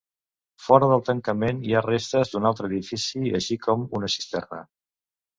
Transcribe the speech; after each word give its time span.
Fora 0.67 0.87
del 0.91 1.01
tancament 1.09 1.59
hi 1.67 1.75
ha 1.75 1.83
restes 1.87 2.31
d'un 2.31 2.47
altre 2.51 2.69
edifici, 2.69 3.21
així 3.41 3.57
com 3.67 3.85
una 3.99 4.09
cisterna. 4.15 4.63